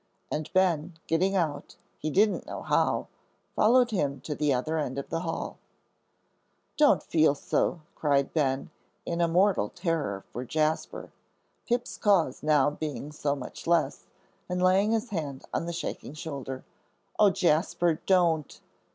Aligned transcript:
And 0.31 0.51
Ben, 0.51 0.97
getting 1.05 1.35
out, 1.35 1.75
he 1.99 2.09
didn't 2.09 2.47
know 2.47 2.63
how, 2.63 3.05
followed 3.55 3.91
him 3.91 4.19
to 4.21 4.33
the 4.33 4.51
other 4.51 4.79
end 4.79 4.97
of 4.97 5.09
the 5.09 5.19
hall. 5.19 5.59
"Don't 6.75 7.03
feel 7.03 7.35
so," 7.35 7.81
cried 7.93 8.33
Ben, 8.33 8.71
in 9.05 9.21
a 9.21 9.27
mortal 9.27 9.69
terror 9.69 10.23
for 10.31 10.43
Jasper, 10.43 11.11
Pip's 11.67 11.99
cause 11.99 12.41
now 12.41 12.71
being 12.71 13.11
so 13.11 13.35
much 13.35 13.67
less, 13.67 14.07
and 14.49 14.59
laying 14.59 14.91
his 14.91 15.11
hand 15.11 15.43
on 15.53 15.67
the 15.67 15.71
shaking 15.71 16.15
shoulder. 16.15 16.65
"Oh, 17.19 17.29
Jasper, 17.29 18.01
don't." 18.07 18.59